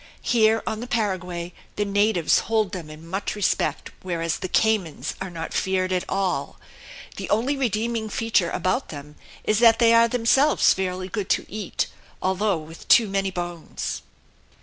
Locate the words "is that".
9.43-9.77